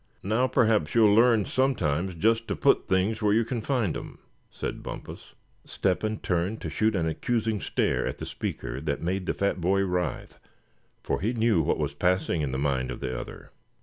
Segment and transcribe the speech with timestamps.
[0.23, 4.17] Now perhaps you'll learn sometimes just to put things where you c'n find 'em,"
[4.49, 5.35] said Bumpus.
[5.63, 9.61] Step hen turned to shoot an accusing stare at the speaker that made the fat
[9.61, 10.39] boy writhe,
[11.03, 13.51] for he knew what was passing in the mind of the other.